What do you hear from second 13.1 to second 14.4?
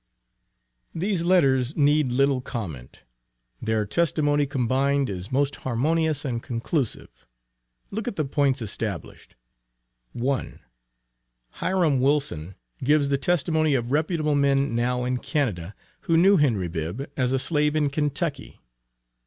testimony of reputable